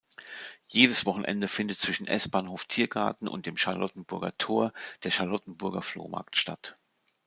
Jedes 0.67 1.05
Wochenende 1.05 1.47
findet 1.47 1.77
zwischen 1.77 2.07
S-Bahnhof 2.07 2.65
Tiergarten 2.65 3.27
und 3.27 3.45
dem 3.45 3.55
Charlottenburger 3.55 4.35
Tor 4.35 4.73
der 5.03 5.11
Charlottenburger 5.11 5.83
Flohmarkt 5.83 6.37
statt. 6.37 6.79